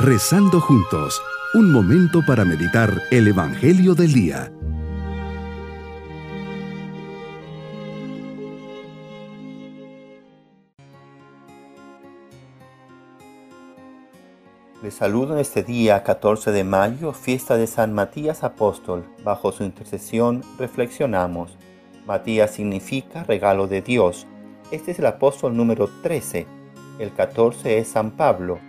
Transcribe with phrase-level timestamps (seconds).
[0.00, 1.20] Rezando juntos,
[1.54, 4.52] un momento para meditar el Evangelio del Día.
[14.84, 19.04] Les saludo en este día 14 de mayo, fiesta de San Matías Apóstol.
[19.24, 21.58] Bajo su intercesión reflexionamos.
[22.06, 24.28] Matías significa regalo de Dios.
[24.70, 26.46] Este es el apóstol número 13.
[27.00, 28.67] El 14 es San Pablo.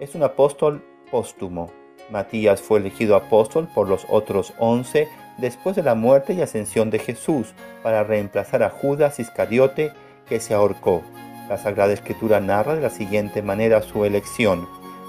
[0.00, 1.72] Es un apóstol póstumo.
[2.08, 7.00] Matías fue elegido apóstol por los otros 11 después de la muerte y ascensión de
[7.00, 7.52] Jesús
[7.82, 9.92] para reemplazar a Judas Iscariote
[10.28, 11.02] que se ahorcó.
[11.48, 14.68] La Sagrada Escritura narra de la siguiente manera su elección.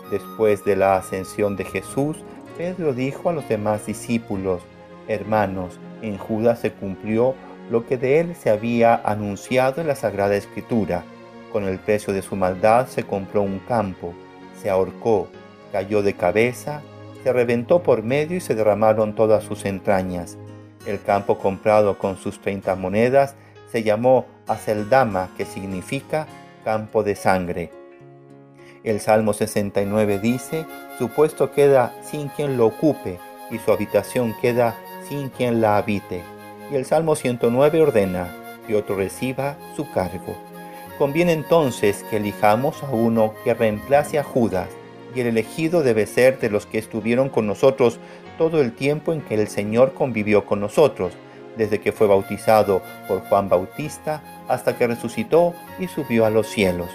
[0.09, 2.17] Después de la ascensión de Jesús,
[2.57, 4.63] Pedro dijo a los demás discípulos,
[5.07, 7.35] Hermanos, en Judas se cumplió
[7.69, 11.03] lo que de él se había anunciado en la Sagrada Escritura.
[11.51, 14.13] Con el precio de su maldad se compró un campo,
[14.61, 15.27] se ahorcó,
[15.71, 16.81] cayó de cabeza,
[17.23, 20.37] se reventó por medio y se derramaron todas sus entrañas.
[20.85, 23.35] El campo comprado con sus treinta monedas
[23.71, 26.27] se llamó Aceldama, que significa
[26.63, 27.71] campo de sangre.
[28.83, 30.65] El Salmo 69 dice,
[30.97, 33.19] su puesto queda sin quien lo ocupe
[33.51, 34.75] y su habitación queda
[35.07, 36.23] sin quien la habite.
[36.71, 38.29] Y el Salmo 109 ordena
[38.65, 40.48] que otro reciba su cargo.
[40.99, 44.69] Conviene entonces que elijamos a uno que reemplace a Judas,
[45.15, 47.99] y el elegido debe ser de los que estuvieron con nosotros
[48.37, 51.13] todo el tiempo en que el Señor convivió con nosotros,
[51.57, 56.89] desde que fue bautizado por Juan Bautista hasta que resucitó y subió a los cielos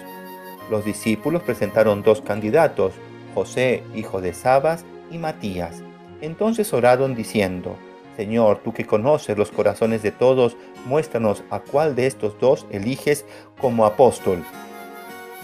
[0.69, 2.93] los discípulos presentaron dos candidatos,
[3.33, 5.83] José, hijo de Sabas, y Matías.
[6.21, 7.75] Entonces oraron diciendo,
[8.15, 13.25] Señor, tú que conoces los corazones de todos, muéstranos a cuál de estos dos eliges
[13.59, 14.43] como apóstol.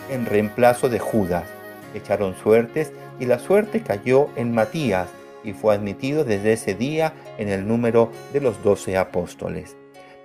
[0.09, 1.45] En reemplazo de Judas,
[1.93, 5.09] echaron suertes y la suerte cayó en Matías
[5.43, 9.75] y fue admitido desde ese día en el número de los doce apóstoles.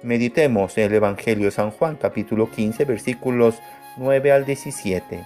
[0.02, 3.56] Meditemos en el Evangelio de San Juan capítulo 15 versículos
[3.96, 5.24] 9 al 17.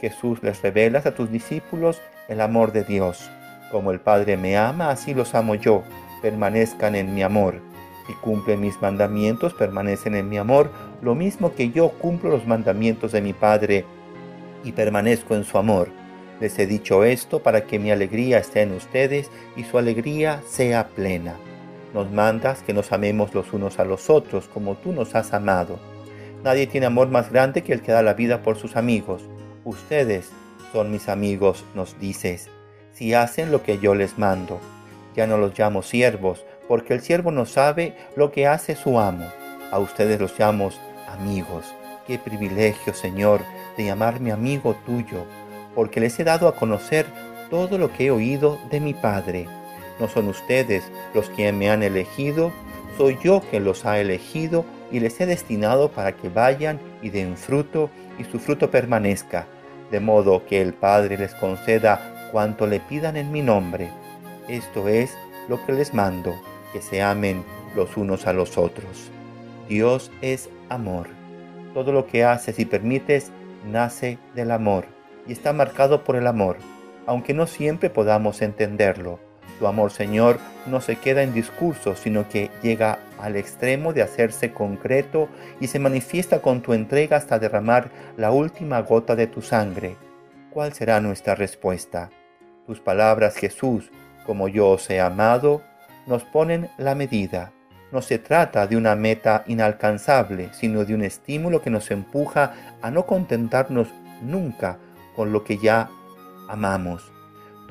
[0.00, 3.30] Jesús les revelas a tus discípulos el amor de Dios.
[3.70, 5.82] Como el Padre me ama, así los amo yo.
[6.22, 7.60] Permanezcan en mi amor.
[8.06, 10.70] Si cumplen mis mandamientos, permanecen en mi amor,
[11.02, 13.84] lo mismo que yo cumplo los mandamientos de mi Padre
[14.64, 15.88] y permanezco en su amor.
[16.40, 20.88] Les he dicho esto para que mi alegría esté en ustedes y su alegría sea
[20.88, 21.34] plena.
[21.94, 25.78] Nos mandas que nos amemos los unos a los otros como tú nos has amado.
[26.42, 29.22] Nadie tiene amor más grande que el que da la vida por sus amigos.
[29.64, 30.30] Ustedes
[30.72, 32.48] son mis amigos, nos dices,
[32.92, 34.58] si hacen lo que yo les mando.
[35.14, 39.26] Ya no los llamo siervos, porque el siervo no sabe lo que hace su amo.
[39.70, 40.70] A ustedes los llamo
[41.08, 41.66] amigos.
[42.06, 43.40] Qué privilegio, Señor,
[43.76, 45.24] de llamarme amigo tuyo,
[45.74, 47.06] porque les he dado a conocer
[47.50, 49.46] todo lo que he oído de mi Padre.
[50.00, 50.84] No son ustedes
[51.14, 52.50] los que me han elegido,
[52.96, 57.36] soy yo quien los ha elegido y les he destinado para que vayan y den
[57.36, 59.46] fruto y su fruto permanezca,
[59.90, 63.90] de modo que el Padre les conceda cuanto le pidan en mi nombre.
[64.52, 65.16] Esto es
[65.48, 66.34] lo que les mando,
[66.72, 69.10] que se amen los unos a los otros.
[69.68, 71.08] Dios es amor.
[71.74, 73.32] Todo lo que haces y permites
[73.64, 74.84] nace del amor
[75.26, 76.58] y está marcado por el amor,
[77.06, 79.18] aunque no siempre podamos entenderlo
[79.62, 84.52] tu amor, Señor, no se queda en discurso, sino que llega al extremo de hacerse
[84.52, 85.28] concreto
[85.60, 89.94] y se manifiesta con tu entrega hasta derramar la última gota de tu sangre.
[90.50, 92.10] ¿Cuál será nuestra respuesta?
[92.66, 93.92] Tus palabras, Jesús,
[94.26, 95.62] como yo os he amado,
[96.06, 97.52] nos ponen la medida.
[97.90, 102.90] No se trata de una meta inalcanzable, sino de un estímulo que nos empuja a
[102.90, 103.88] no contentarnos
[104.22, 104.78] nunca
[105.14, 105.90] con lo que ya
[106.48, 107.12] amamos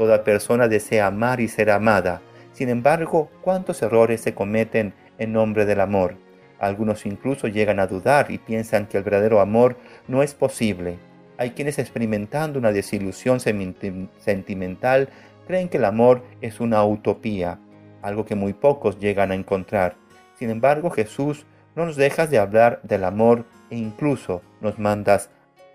[0.02, 2.22] Toda persona desea amar y ser amada.
[2.54, 6.16] Sin embargo, ¿cuántos errores se cometen en nombre del amor?
[6.60, 10.98] Algunos incluso llegan a dudar y piensan que el verdadero amor no es posible.
[11.38, 15.10] Hay quienes experimentando una desilusión sentimental
[15.48, 17.60] creen que el amor es una utopía,
[18.02, 19.96] algo que muy pocos llegan a encontrar.
[20.38, 21.46] Sin embargo, Jesús
[21.76, 25.30] no nos dejas de hablar del amor e incluso nos mandas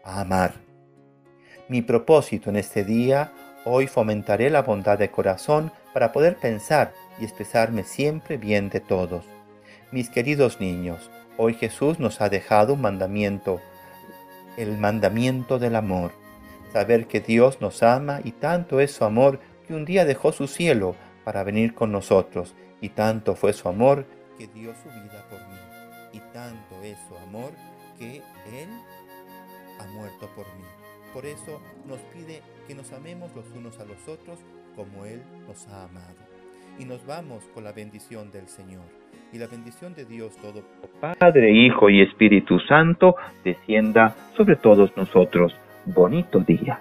[0.04, 0.54] a amar.
[1.68, 3.32] Mi propósito en este día
[3.68, 9.24] Hoy fomentaré la bondad de corazón para poder pensar y expresarme siempre bien de todos.
[9.90, 13.60] Mis queridos niños, hoy Jesús nos ha dejado un mandamiento,
[14.56, 16.12] el mandamiento del amor.
[16.72, 20.46] Saber que Dios nos ama y tanto es su amor que un día dejó su
[20.46, 24.06] cielo para venir con nosotros, y tanto fue su amor
[24.38, 25.56] que dio su vida por mí,
[26.12, 27.50] y tanto es su amor
[27.98, 28.68] que Él
[29.80, 30.64] ha muerto por mí.
[31.12, 34.38] por eso nos pide que nos amemos los unos a los otros
[34.74, 36.16] como Él nos ha amado.
[36.78, 38.84] Y nos vamos con la bendición del Señor.
[39.32, 40.62] Y la bendición de Dios todo
[41.18, 45.54] Padre, Hijo y Espíritu Santo descienda sobre todos nosotros.
[45.86, 46.80] Bonito día.